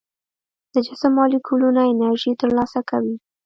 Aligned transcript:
د 0.73 0.75
جسم 0.87 1.11
مالیکولونه 1.19 1.81
انرژي 1.91 2.31
تر 2.41 2.49
لاسه 2.57 2.79
کوي. 2.89 3.15